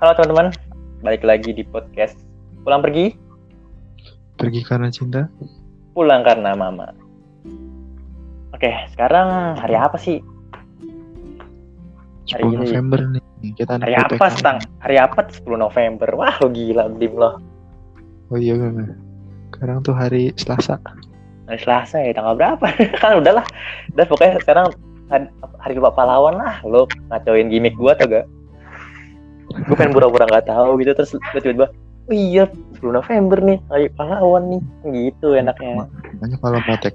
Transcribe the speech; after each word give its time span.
Halo 0.00 0.16
teman-teman, 0.16 0.48
balik 1.04 1.20
lagi 1.28 1.52
di 1.52 1.60
podcast 1.60 2.16
Pulang 2.64 2.80
Pergi, 2.80 3.12
Pergi 4.40 4.64
karena 4.64 4.88
cinta? 4.88 5.28
Pulang 5.92 6.24
Karena 6.24 6.56
Mama. 6.56 6.88
Oke, 8.56 8.72
sekarang 8.96 9.60
hari 9.60 9.76
apa 9.76 10.00
sih? 10.00 10.24
Hari 12.32 12.48
10 12.48 12.48
ini. 12.48 12.56
November 12.64 13.00
nih. 13.12 13.52
Kita 13.52 13.76
Hari 13.76 13.92
apa, 13.92 14.16
PPKM. 14.16 14.40
Stang? 14.40 14.58
Hari 14.80 14.96
apa? 14.96 15.20
10 15.28 15.44
November. 15.60 16.08
Wah, 16.16 16.32
lo 16.40 16.48
gila, 16.48 16.88
dim 16.96 17.12
lo. 17.20 17.36
Oh 18.32 18.40
iya 18.40 18.56
kan. 18.56 18.96
Sekarang 19.52 19.84
tuh 19.84 19.92
hari 19.92 20.32
Selasa. 20.40 20.80
Hari 21.44 21.60
Selasa 21.60 22.00
ya, 22.00 22.16
tanggal 22.16 22.40
berapa? 22.40 22.72
kan 23.04 23.20
udahlah. 23.20 23.44
Udah 23.92 24.06
pokoknya 24.08 24.40
sekarang 24.48 24.72
hari, 25.12 25.28
hari 25.60 25.76
lupa 25.76 25.92
pahlawan 25.92 26.40
lah. 26.40 26.56
Lo 26.64 26.88
ngacoin 27.12 27.52
gimmick 27.52 27.76
gua 27.76 27.92
atau 27.92 28.08
gak? 28.08 28.39
Gue 29.50 29.74
pengen 29.74 29.94
pura-pura 29.94 30.26
gak 30.30 30.46
tahu 30.46 30.78
gitu, 30.78 30.94
terus 30.94 31.14
tiba-tiba, 31.34 31.66
oh 32.06 32.14
iya, 32.14 32.46
10 32.78 32.94
November 32.94 33.38
nih, 33.42 33.58
hari 33.66 33.86
pahlawan 33.92 34.42
nih. 34.46 34.62
Gitu 34.86 35.34
enaknya. 35.34 35.90
Makanya 36.18 36.36
kalau 36.38 36.58
mau 36.62 36.78
tag 36.78 36.94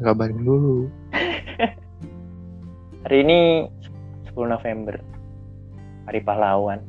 kabarin 0.00 0.40
dulu. 0.42 0.86
Hari 3.00 3.24
ini 3.24 3.64
10 4.28 4.36
November 4.44 5.00
Hari 6.04 6.20
pahlawan 6.20 6.84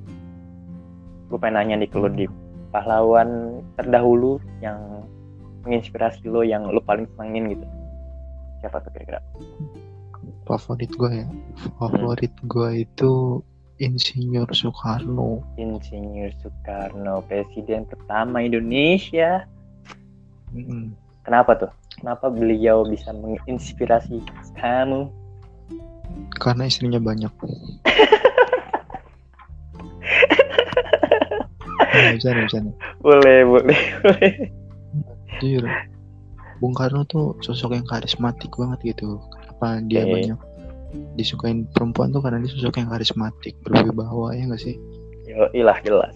Gue 1.31 1.39
pengen 1.39 1.71
nanya 1.71 1.87
ke 1.87 1.95
lo 1.95 2.11
Dim 2.11 2.31
Pahlawan 2.75 3.63
terdahulu 3.79 4.43
yang 4.59 5.07
menginspirasi 5.63 6.27
lo 6.27 6.43
yang 6.43 6.67
lo 6.67 6.83
paling 6.83 7.07
senengin 7.15 7.55
gitu 7.55 7.65
Siapa 8.59 8.83
tuh 8.85 8.91
kira-kira? 8.93 9.23
Favorit 10.45 10.91
gue 10.93 11.25
ya. 11.25 11.27
Favorit 11.81 12.33
gue 12.45 12.69
itu 12.85 13.41
Insinyur 13.81 14.45
Soekarno. 14.53 15.41
Insinyur 15.57 16.29
Soekarno 16.45 17.25
Presiden 17.25 17.89
pertama 17.89 18.45
Indonesia 18.45 19.49
Mm-mm. 20.53 20.93
Kenapa 21.23 21.53
tuh? 21.55 21.71
Kenapa 21.97 22.27
beliau 22.33 22.83
bisa 22.83 23.13
menginspirasi 23.13 24.21
kamu? 24.57 25.07
Karena 26.41 26.65
istrinya 26.65 26.97
banyak. 26.97 27.29
Nah, 31.91 32.11
bisa 32.17 32.33
nih. 32.33 32.75
Boleh, 33.05 33.45
boleh, 33.45 33.81
boleh 34.01 34.33
Jujur. 35.39 35.65
Bung 36.61 36.77
Karno 36.77 37.01
tuh 37.09 37.37
sosok 37.41 37.73
yang 37.73 37.85
karismatik 37.89 38.53
banget 38.53 38.93
gitu. 38.93 39.17
Kenapa 39.61 39.81
dia 39.89 40.05
Oke. 40.05 40.13
banyak 40.13 40.39
disukain 41.15 41.67
perempuan 41.71 42.11
tuh 42.11 42.21
karena 42.23 42.43
dia 42.43 42.51
sosok 42.51 42.81
yang 42.81 42.89
karismatik, 42.91 43.55
berwibawa 43.63 44.35
ya 44.35 44.47
nggak 44.47 44.61
sih? 44.61 44.75
Yo, 45.27 45.47
ilah 45.55 45.79
jelas 45.85 46.11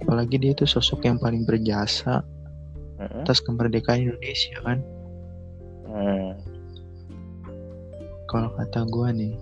Apalagi 0.00 0.40
dia 0.40 0.52
tuh 0.56 0.64
sosok 0.64 1.04
yang 1.04 1.20
paling 1.20 1.44
berjasa 1.44 2.24
Mm-mm. 2.96 3.24
atas 3.24 3.44
kemerdekaan 3.44 4.08
Indonesia 4.08 4.56
kan. 4.64 4.78
Hmm. 5.84 6.32
Kalau 8.30 8.48
kata 8.56 8.88
gua 8.88 9.12
nih, 9.12 9.36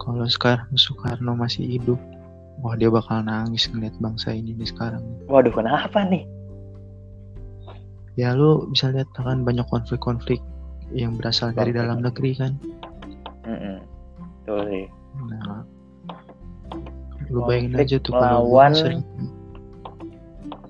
kalau 0.00 0.24
sekarang 0.24 0.70
Soekarno 0.78 1.36
masih 1.36 1.66
hidup, 1.66 2.00
wah 2.64 2.72
dia 2.78 2.88
bakal 2.88 3.20
nangis 3.26 3.68
ngeliat 3.68 3.92
bangsa 4.00 4.32
ini 4.32 4.56
nih 4.56 4.68
sekarang. 4.68 5.02
Waduh, 5.28 5.52
kenapa 5.52 6.06
nih? 6.08 6.24
Ya 8.16 8.32
lu 8.32 8.72
bisa 8.72 8.88
lihat 8.94 9.12
kan 9.12 9.44
banyak 9.44 9.66
konflik-konflik 9.68 10.40
yang 10.94 11.18
berasal 11.20 11.52
dari 11.52 11.74
dalam 11.74 12.00
negeri 12.00 12.32
kan. 12.38 12.56
Mm-mm. 13.46 13.76
Betul 14.42 14.58
sih 14.68 14.86
Nah, 15.16 15.64
lu 17.32 17.40
bayangin 17.42 17.72
Konflik 17.72 17.88
aja 17.88 17.96
tuh 18.04 18.12
melawan 18.12 18.72
sering 18.76 19.00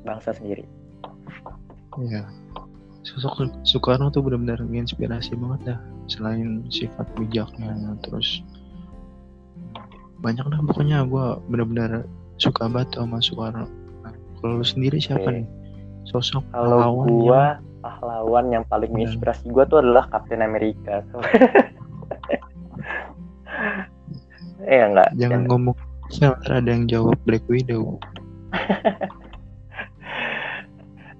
bangsa 0.06 0.31
sendiri. 0.32 0.62
ya 2.06 2.22
sosok 3.03 3.48
Soekarno 3.64 4.12
tuh 4.12 4.22
benar-benar 4.22 4.62
menginspirasi 4.62 5.34
banget 5.34 5.75
dah 5.75 5.78
selain 6.06 6.62
sifat 6.69 7.09
bijaknya 7.16 7.72
terus 8.04 8.44
banyak 10.20 10.44
dah 10.47 10.60
pokoknya 10.62 11.03
gua 11.08 11.41
benar-benar 11.48 12.04
suka 12.38 12.69
banget 12.70 12.94
sama 12.94 13.19
Soekarno 13.19 13.66
nah, 14.04 14.12
kalau 14.38 14.60
lu 14.60 14.66
sendiri 14.66 15.00
siapa 15.00 15.26
Oke. 15.26 15.34
nih 15.43 15.47
sosok 16.06 16.44
Kalau 16.54 16.78
pahlawan 16.78 17.06
gua 17.10 17.43
pahlawan 17.82 18.47
yang 18.53 18.64
paling 18.69 18.91
Iya. 18.91 18.94
menginspirasi 18.94 19.50
gua 19.50 19.64
tuh 19.66 19.82
adalah 19.82 20.06
Captain 20.10 20.43
America. 20.43 21.03
eh 24.66 24.82
enggak. 24.82 25.10
jangan 25.16 25.47
ngomong 25.47 25.77
ntar 26.19 26.62
ada 26.62 26.71
yang 26.71 26.87
jawab 26.87 27.19
Black 27.27 27.43
Widow 27.50 27.99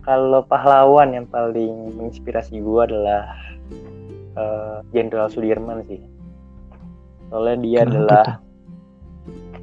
Kalau 0.07 0.47
pahlawan 0.47 1.19
yang 1.19 1.27
paling 1.27 1.99
menginspirasi 1.99 2.62
gua 2.62 2.87
adalah 2.87 3.27
eh, 4.39 4.79
Jenderal 4.95 5.27
Sudirman 5.27 5.83
sih. 5.91 5.99
Soalnya 7.27 7.56
dia 7.59 7.81
Kenapa 7.83 7.91
adalah 7.91 8.27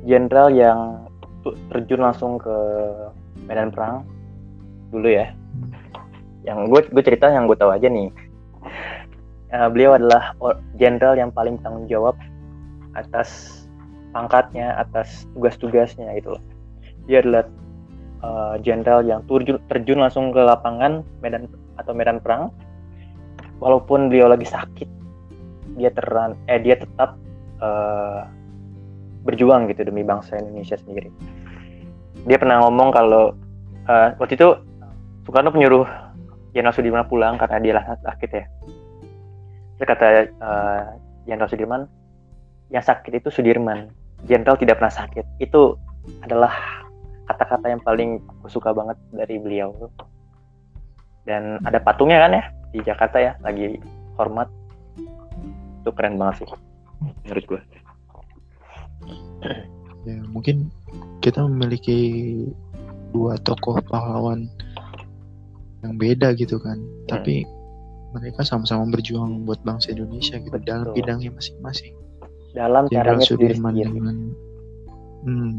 jenderal 0.03 0.51
yang 0.51 0.79
terjun 1.71 2.03
langsung 2.03 2.35
ke 2.35 2.57
medan 3.47 3.71
perang 3.71 4.03
dulu 4.91 5.07
ya. 5.07 5.31
Yang 6.43 6.59
gue 6.67 6.81
gue 6.91 7.03
cerita 7.07 7.31
yang 7.31 7.47
gue 7.47 7.55
tahu 7.55 7.71
aja 7.71 7.87
nih. 7.87 8.11
Eh, 9.47 9.67
beliau 9.71 9.95
adalah 9.95 10.35
jenderal 10.75 11.15
yang 11.15 11.31
paling 11.31 11.55
tanggung 11.63 11.87
jawab 11.87 12.19
atas 12.99 13.62
pangkatnya, 14.13 14.77
atas 14.77 15.25
tugas-tugasnya 15.33 16.13
gitu 16.21 16.37
loh. 16.37 16.43
Dia 17.09 17.25
adalah 17.25 17.43
eh, 18.23 18.55
jenderal 18.61 19.01
yang 19.03 19.25
terjun, 19.25 19.57
terjun 19.67 19.99
langsung 19.99 20.29
ke 20.29 20.39
lapangan 20.39 21.01
medan 21.19 21.49
atau 21.81 21.91
medan 21.91 22.21
perang. 22.21 22.53
Walaupun 23.57 24.11
beliau 24.11 24.29
lagi 24.29 24.45
sakit, 24.45 24.89
dia 25.79 25.89
teran 25.89 26.37
eh 26.45 26.61
dia 26.61 26.77
tetap 26.77 27.17
eh, 27.59 28.21
berjuang 29.25 29.67
gitu 29.73 29.87
demi 29.87 30.05
bangsa 30.05 30.37
Indonesia 30.37 30.77
sendiri. 30.77 31.09
Dia 32.23 32.37
pernah 32.39 32.63
ngomong 32.63 32.89
kalau 32.93 33.33
eh, 33.89 34.13
waktu 34.21 34.37
itu 34.37 34.49
Soekarno 35.23 35.55
penyuruh 35.55 35.87
Jenderal 36.53 36.75
Sudirman 36.75 37.07
pulang 37.09 37.39
karena 37.39 37.57
dia 37.63 37.73
lah 37.79 37.85
sakit 38.03 38.29
ya. 38.29 38.45
Terus 39.79 39.87
kata 39.89 40.07
Jenderal 41.25 41.49
Sudirman, 41.49 41.81
yang 42.69 42.83
sakit 42.83 43.23
itu 43.23 43.29
Sudirman. 43.31 43.89
Jenderal 44.27 44.55
tidak 44.59 44.79
pernah 44.79 44.93
sakit. 44.93 45.25
Itu 45.39 45.75
adalah 46.23 46.51
kata-kata 47.27 47.71
yang 47.71 47.81
paling 47.83 48.19
aku 48.39 48.47
suka 48.51 48.71
banget 48.75 48.95
dari 49.11 49.39
beliau. 49.39 49.71
Dan 51.23 51.63
ada 51.63 51.79
patungnya 51.79 52.19
kan 52.23 52.31
ya 52.35 52.43
di 52.75 52.79
Jakarta 52.83 53.17
ya, 53.19 53.31
lagi 53.43 53.79
hormat. 54.19 54.47
Itu 55.83 55.91
keren 55.95 56.19
banget 56.19 56.43
sih 56.43 56.49
menurut 57.27 57.45
gue. 57.47 57.61
ya 60.07 60.19
mungkin 60.31 60.71
kita 61.23 61.43
memiliki 61.47 61.99
dua 63.15 63.39
tokoh 63.43 63.79
pahlawan 63.87 64.47
yang 65.83 65.95
beda 65.99 66.35
gitu 66.35 66.59
kan 66.59 66.79
Hmm. 66.79 67.07
tapi 67.07 67.43
mereka 68.13 68.45
sama-sama 68.45 68.87
berjuang 68.93 69.43
buat 69.43 69.59
bangsa 69.65 69.91
Indonesia 69.91 70.37
gitu 70.37 70.55
dalam 70.63 70.93
bidangnya 70.93 71.33
masing-masing 71.33 71.95
Dalam 72.53 72.85
Jenderal 72.87 73.17
caranya 73.17 73.25
Sudirman 73.25 73.73
sendiri-sendiri. 73.73 73.91
dengan 73.91 74.17
hmm, 75.23 75.53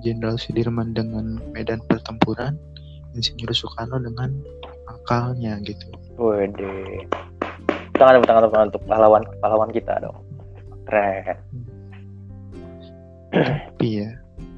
Jenderal 0.00 0.36
Sudirman 0.36 0.88
dengan 0.90 1.24
medan 1.50 1.78
pertempuran 1.86 2.58
Insinyur 3.14 3.50
Soekarno 3.50 3.98
dengan 3.98 4.34
akalnya 4.86 5.62
gitu 5.62 5.86
Wede. 6.14 7.06
Tangan 7.94 8.18
tepuk 8.18 8.26
tangan 8.26 8.42
tangan 8.48 8.68
untuk 8.68 8.82
pahlawan 8.84 9.22
pahlawan 9.38 9.70
kita 9.70 9.94
dong. 10.00 10.18
Keren. 10.84 11.38
tapi 13.70 14.02
ya 14.02 14.10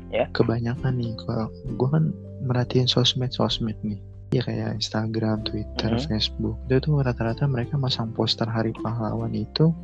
Ya. 0.06 0.30
kebanyakan 0.32 0.96
nih 0.96 1.12
kalau 1.18 1.50
gue 1.50 1.88
kan 1.90 2.04
merhatiin 2.40 2.86
sosmed 2.86 3.34
sosmed 3.34 3.74
nih 3.82 3.98
ya 4.30 4.40
kayak 4.40 4.78
Instagram, 4.78 5.42
Twitter, 5.42 5.92
Mhm. 5.92 6.06
Facebook 6.06 6.56
itu 6.64 6.78
tuh 6.80 7.02
rata-rata 7.02 7.44
mereka 7.44 7.74
masang 7.74 8.10
poster 8.12 8.46
Hari 8.46 8.70
Pahlawan 8.76 9.34
itu 9.34 9.74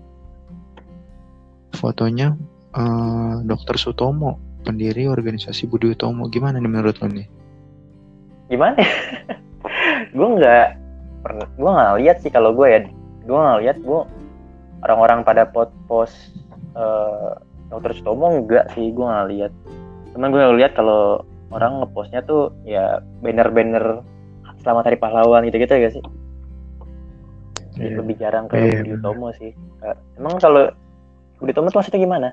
fotonya 1.82 2.38
eh, 2.78 3.34
Dr. 3.42 3.74
Sutomo 3.74 4.38
pendiri 4.62 5.10
organisasi 5.10 5.66
Budi 5.66 5.90
Utomo 5.90 6.30
gimana 6.30 6.62
nih 6.62 6.70
menurut 6.70 6.94
lo 7.02 7.10
nih? 7.10 7.26
Gimana? 8.46 8.78
gue 10.16 10.28
nggak 10.38 10.66
pernah, 11.26 11.46
gue 11.58 11.70
nggak 11.70 11.94
lihat 11.98 12.16
sih 12.22 12.30
kalau 12.30 12.54
gue 12.54 12.66
ya. 12.70 12.80
Gue 13.26 13.38
nggak 13.38 13.60
lihat 13.66 13.76
gue 13.82 14.00
orang-orang 14.86 15.26
pada 15.26 15.42
post 15.50 15.74
post 15.90 16.14
eh, 16.78 17.34
Dokter 17.74 17.90
Sutomo 17.98 18.30
enggak 18.30 18.70
sih, 18.78 18.94
gue 18.94 19.02
nggak 19.02 19.28
lihat. 19.34 19.52
Cuman 20.14 20.30
gue 20.30 20.42
lihat 20.62 20.78
kalau 20.78 21.26
orang 21.50 21.82
ngepostnya 21.82 22.22
tuh 22.24 22.54
ya 22.64 23.02
banner-banner 23.20 24.00
Selamat 24.62 24.86
Hari 24.86 24.98
Pahlawan 25.02 25.42
gitu-gitu 25.50 25.74
ya 25.74 25.90
sih. 25.90 26.04
Iya. 27.82 27.98
Lebih 27.98 28.14
jarang 28.20 28.46
ke 28.46 28.54
Iya, 28.54 28.84
Budi. 28.84 28.90
Utomo 28.94 29.28
sih. 29.34 29.50
Emang 30.14 30.38
kalau 30.38 30.70
Budi 31.42 31.50
tuh 31.52 31.66
maksudnya 31.66 31.98
gimana? 31.98 32.28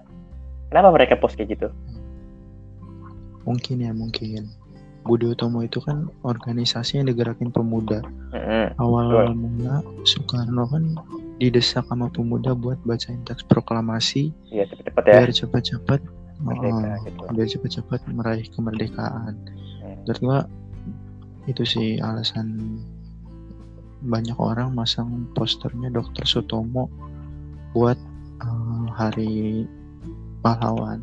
Kenapa 0.69 0.93
mereka 0.93 1.17
post 1.17 1.33
kayak 1.33 1.57
gitu? 1.57 1.67
mungkin 3.49 3.81
ya 3.81 3.91
mungkin 3.95 4.45
Budi 5.07 5.25
Utomo 5.31 5.65
itu 5.65 5.81
kan 5.81 6.11
organisasi 6.21 7.01
yang 7.01 7.09
digerakin 7.09 7.49
pemuda 7.49 8.03
Mm-mm. 8.35 8.77
awal 8.77 9.33
mula 9.33 9.81
Soekarno 10.05 10.69
kan 10.69 10.93
didesak 11.41 11.87
sama 11.89 12.11
pemuda 12.13 12.53
buat 12.53 12.77
bacain 12.85 13.23
teks 13.25 13.41
proklamasi 13.49 14.29
Iya 14.53 14.69
cepet-cepet 14.69 15.03
ya. 15.07 15.13
biar 15.23 15.31
cepat-cepat 15.33 15.99
Merdeka 16.39 16.87
oh, 16.87 16.95
gitu. 17.03 17.21
biar 17.35 17.47
cepat-cepat 17.51 17.99
meraih 18.15 18.47
kemerdekaan. 18.55 19.35
Hmm. 19.83 19.97
Menurut 20.07 20.19
gua 20.23 20.39
itu 21.51 21.67
sih 21.67 21.99
alasan 21.99 22.79
banyak 24.07 24.39
orang 24.39 24.71
masang 24.71 25.27
posternya 25.35 25.91
Dr. 25.91 26.23
Sutomo 26.23 26.87
buat 27.75 27.99
hari 28.99 29.63
pahlawan. 30.43 30.99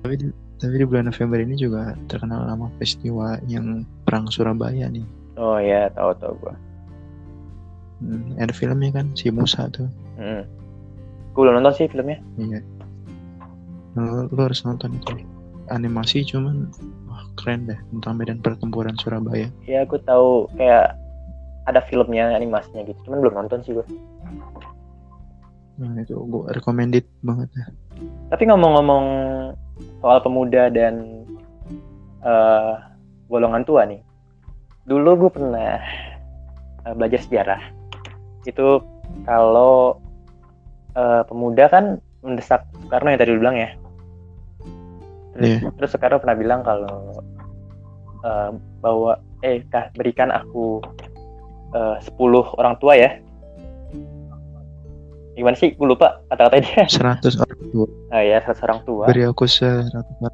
Tapi 0.00 0.16
di, 0.16 0.26
tapi 0.56 0.80
di 0.80 0.84
bulan 0.88 1.12
November 1.12 1.36
ini 1.44 1.60
juga 1.60 1.92
terkenal 2.08 2.48
nama 2.48 2.72
peristiwa 2.80 3.36
yang 3.44 3.84
perang 4.08 4.32
Surabaya 4.32 4.88
nih. 4.88 5.04
Oh 5.36 5.60
iya 5.60 5.92
tahu 5.92 6.16
tahu 6.16 6.32
gua. 6.40 6.56
Hmm, 8.00 8.32
ada 8.40 8.52
filmnya 8.56 8.88
kan 8.96 9.12
si 9.12 9.28
Musa 9.28 9.68
tuh. 9.68 9.84
Mm. 10.16 10.48
Gue 11.36 11.40
belum 11.44 11.60
nonton 11.60 11.76
sih 11.76 11.86
filmnya. 11.92 12.16
Iya. 12.40 12.64
Lu, 14.00 14.32
lu 14.32 14.40
harus 14.40 14.64
nonton 14.64 14.96
itu. 14.96 15.20
Animasi 15.68 16.24
cuman 16.24 16.72
wah, 17.06 17.22
keren 17.36 17.68
deh 17.68 17.76
tentang 17.92 18.16
medan 18.16 18.40
pertempuran 18.40 18.96
Surabaya. 18.96 19.52
Ya 19.68 19.84
aku 19.84 20.00
tahu 20.02 20.48
kayak 20.56 20.96
ada 21.68 21.84
filmnya 21.92 22.32
animasinya 22.32 22.88
gitu. 22.88 22.96
Cuman 23.04 23.20
belum 23.20 23.34
nonton 23.36 23.60
sih 23.68 23.76
gue. 23.76 23.84
Nah 25.80 25.96
itu 25.96 26.12
gue 26.12 26.44
recommended 26.52 27.08
banget 27.24 27.48
ya. 27.56 27.66
Tapi 28.28 28.42
ngomong-ngomong 28.52 29.04
soal 30.04 30.20
pemuda 30.20 30.68
dan 30.68 31.24
eh 32.20 32.72
golongan 33.32 33.64
tua 33.64 33.88
nih. 33.88 34.04
Dulu 34.84 35.26
gue 35.26 35.30
pernah 35.32 35.80
eh, 36.84 36.94
belajar 36.94 37.20
sejarah. 37.24 37.62
Itu 38.44 38.84
kalau 39.24 39.96
eh, 40.92 41.22
pemuda 41.24 41.64
kan 41.72 41.84
mendesak 42.20 42.68
Soekarno 42.84 43.08
yang 43.08 43.20
tadi 43.20 43.32
lu 43.32 43.40
bilang 43.40 43.56
ya. 43.56 43.70
Terus, 45.32 45.48
Iya. 45.48 45.72
terus 45.80 45.90
Soekarno 45.96 46.20
pernah 46.20 46.36
bilang 46.36 46.60
kalau 46.60 47.24
eh, 48.20 48.50
bahwa 48.84 49.16
eh 49.40 49.64
kah, 49.72 49.88
berikan 49.96 50.28
aku 50.28 50.84
eh, 51.72 51.96
10 52.04 52.20
orang 52.60 52.76
tua 52.76 53.00
ya. 53.00 53.16
Gimana 55.40 55.56
sih? 55.56 55.72
Gue 55.72 55.88
lupa 55.88 56.20
kata-kata 56.28 56.60
dia. 56.60 56.84
100 57.00 57.40
orang 57.40 57.60
tua. 57.72 57.86
Ah 58.12 58.20
ya, 58.20 58.44
100 58.44 58.60
orang 58.68 58.80
tua. 58.84 59.04
Beri 59.08 59.22
aku 59.24 59.48
100 59.48 59.88
orang 59.88 60.04
tua. 60.20 60.28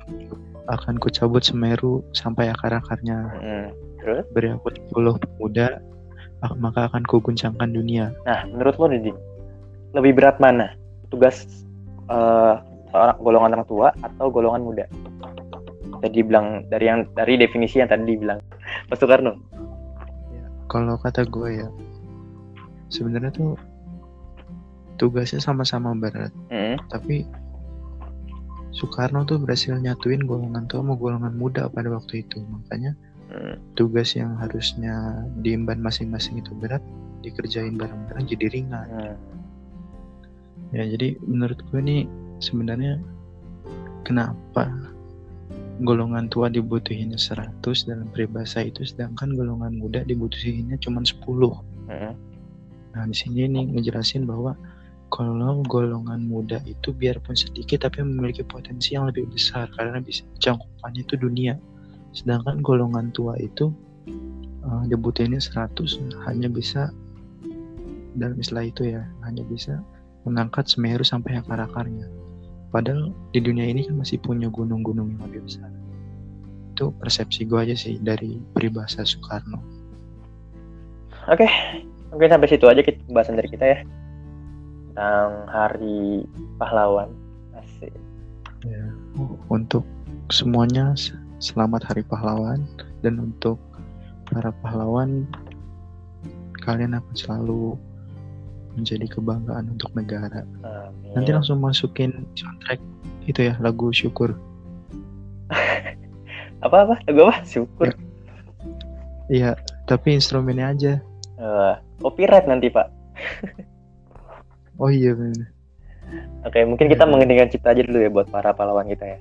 Akan 0.66 0.98
ku 0.98 1.06
cabut 1.14 1.46
Semeru 1.46 2.02
sampai 2.10 2.50
akar-akarnya. 2.50 3.18
Mm. 3.38 3.66
Terus? 4.02 4.26
Beri 4.34 4.50
aku 4.50 4.74
10 4.90 5.14
pemuda, 5.22 5.78
ak- 6.42 6.58
maka 6.58 6.90
akan 6.90 7.06
ku 7.06 7.22
guncangkan 7.22 7.70
dunia. 7.70 8.10
Nah, 8.26 8.42
menurut 8.50 8.74
lo 8.74 8.90
nih, 8.90 8.98
Din, 8.98 9.16
lebih 9.94 10.18
berat 10.18 10.42
mana? 10.42 10.74
Tugas 11.06 11.46
eh, 12.10 12.54
seorang 12.90 13.18
golongan 13.22 13.54
orang 13.54 13.68
tua 13.70 13.88
atau 14.02 14.26
golongan 14.26 14.66
muda? 14.66 14.84
Tadi 16.02 16.18
bilang 16.26 16.66
dari 16.66 16.90
yang 16.90 17.06
dari 17.14 17.38
definisi 17.38 17.78
yang 17.78 17.86
tadi 17.86 18.02
dibilang 18.04 18.42
Mas 18.90 18.98
Soekarno. 18.98 19.38
Kalau 20.66 20.98
kata 20.98 21.22
gue 21.30 21.62
ya, 21.62 21.68
sebenarnya 22.90 23.30
tuh 23.30 23.54
tugasnya 24.96 25.40
sama-sama 25.40 25.92
berat. 25.96 26.32
Mm. 26.52 26.76
Tapi 26.90 27.24
Soekarno 28.76 29.24
tuh 29.24 29.40
berhasil 29.40 29.72
nyatuin 29.80 30.28
golongan 30.28 30.68
tua 30.68 30.84
sama 30.84 31.00
golongan 31.00 31.32
muda 31.32 31.68
pada 31.72 31.88
waktu 31.88 32.24
itu. 32.24 32.44
Makanya 32.44 32.92
Mm. 33.26 33.58
tugas 33.74 34.14
yang 34.14 34.38
harusnya 34.38 35.26
diemban 35.42 35.82
masing-masing 35.82 36.38
itu 36.38 36.54
berat 36.62 36.78
dikerjain 37.26 37.74
bareng-bareng 37.74 38.22
jadi 38.22 38.46
ringan. 38.54 38.86
Mm. 38.86 39.16
Ya 40.70 40.84
jadi 40.94 41.18
menurut 41.26 41.58
gue 41.70 41.80
nih 41.82 42.02
sebenarnya 42.38 43.02
kenapa 44.06 44.70
golongan 45.82 46.30
tua 46.32 46.48
dibutuhinnya 46.48 47.20
100 47.20 47.84
dalam 47.84 48.08
peribahasa 48.14 48.64
itu 48.64 48.86
sedangkan 48.86 49.36
golongan 49.36 49.76
muda 49.76 50.06
dibutuhinnya 50.06 50.78
cuma 50.80 51.02
10. 51.02 51.60
Mm. 51.90 52.14
Nah, 52.96 53.04
di 53.04 53.16
sini 53.16 53.44
nih 53.44 53.76
ngejelasin 53.76 54.24
bahwa 54.24 54.56
kalau 55.06 55.62
golongan 55.62 56.26
muda 56.26 56.58
itu 56.66 56.90
biarpun 56.90 57.38
sedikit 57.38 57.86
tapi 57.86 58.02
memiliki 58.02 58.42
potensi 58.42 58.98
yang 58.98 59.06
lebih 59.06 59.30
besar 59.30 59.70
karena 59.78 60.02
bisa 60.02 60.26
cangkupannya 60.42 61.06
itu 61.06 61.14
dunia. 61.14 61.54
Sedangkan 62.10 62.58
golongan 62.64 63.14
tua 63.14 63.38
itu 63.38 63.70
uh, 64.66 64.84
dibutuhinnya 64.90 65.38
100 65.38 66.26
hanya 66.26 66.48
bisa 66.50 66.90
dalam 68.16 68.40
istilah 68.40 68.64
itu 68.66 68.96
ya, 68.96 69.04
hanya 69.28 69.44
bisa 69.46 69.78
mengangkat 70.24 70.66
Semeru 70.66 71.04
sampai 71.04 71.38
akar-akarnya. 71.38 72.08
Padahal 72.72 73.14
di 73.30 73.40
dunia 73.44 73.68
ini 73.68 73.86
kan 73.86 74.00
masih 74.00 74.18
punya 74.18 74.50
gunung-gunung 74.50 75.14
yang 75.14 75.22
lebih 75.30 75.46
besar. 75.46 75.70
Itu 76.74 76.90
persepsi 76.98 77.46
gue 77.46 77.60
aja 77.62 77.76
sih 77.76 78.00
dari 78.00 78.40
peribahasa 78.56 79.06
Soekarno. 79.06 79.60
Oke, 81.30 81.46
mungkin 82.10 82.32
sampai 82.32 82.48
situ 82.50 82.66
aja 82.66 82.80
kita 82.82 82.98
pembahasan 83.06 83.38
dari 83.38 83.48
kita 83.52 83.64
ya 83.64 83.78
tentang 84.96 85.44
Hari 85.52 86.24
Pahlawan. 86.56 87.12
Asik. 87.52 87.92
Ya, 88.64 88.84
untuk 89.52 89.84
semuanya 90.32 90.96
selamat 91.36 91.84
Hari 91.84 92.00
Pahlawan 92.08 92.64
dan 93.04 93.20
untuk 93.20 93.60
para 94.32 94.48
pahlawan 94.64 95.28
kalian 96.64 96.96
akan 96.96 97.12
selalu 97.12 97.76
menjadi 98.72 99.04
kebanggaan 99.12 99.68
untuk 99.76 99.92
negara. 99.92 100.48
Amin. 100.64 101.12
Nanti 101.12 101.28
langsung 101.28 101.60
masukin 101.60 102.24
soundtrack 102.32 102.80
itu 103.28 103.52
ya 103.52 103.54
lagu 103.60 103.92
syukur. 103.92 104.32
apa 106.64 106.76
apa? 106.88 106.94
Lagu 107.04 107.28
apa? 107.28 107.44
Syukur. 107.44 107.92
Iya, 109.28 109.60
tapi 109.84 110.16
instrumennya 110.16 110.72
aja. 110.72 110.92
Eh, 111.36 111.74
copyright 112.00 112.48
nanti 112.48 112.72
Pak. 112.72 112.88
Oh 114.76 114.92
iya 114.92 115.16
bener. 115.16 115.56
Oke, 116.46 116.62
mungkin 116.62 116.86
kita 116.86 117.02
mengheningkan 117.08 117.50
cipta 117.50 117.74
aja 117.74 117.82
dulu 117.82 117.98
ya 117.98 118.10
buat 118.12 118.28
para 118.30 118.54
pahlawan 118.54 118.86
kita 118.86 119.16
ya. 119.16 119.18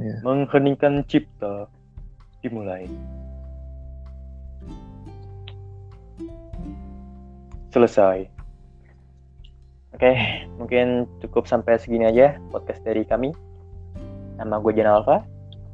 Iya. 0.00 0.16
Mengheningkan 0.24 1.04
cipta 1.04 1.68
dimulai. 2.40 2.88
Selesai. 7.74 8.30
Oke, 9.94 10.10
mungkin 10.58 11.06
cukup 11.22 11.46
sampai 11.46 11.78
segini 11.78 12.06
aja 12.06 12.38
podcast 12.50 12.82
dari 12.82 13.06
kami. 13.06 13.30
Nama 14.38 14.58
gue 14.58 14.72
Jana 14.74 14.98
Alfa. 14.98 15.22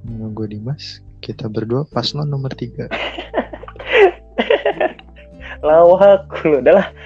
Nama 0.04 0.28
gue 0.32 0.46
Dimas. 0.48 1.00
Kita 1.20 1.48
berdua 1.48 1.84
paslon 1.88 2.28
nomor 2.28 2.52
tiga. 2.56 2.88
Lawak 5.66 6.28
lu. 6.44 6.60
Udah 6.60 6.72
lah. 6.72 6.88
Dah. 6.88 6.99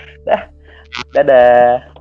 Dadah. 1.15 1.94